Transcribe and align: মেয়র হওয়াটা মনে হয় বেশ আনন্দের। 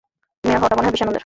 মেয়র 0.43 0.59
হওয়াটা 0.59 0.75
মনে 0.77 0.85
হয় 0.85 0.93
বেশ 0.93 1.01
আনন্দের। 1.01 1.19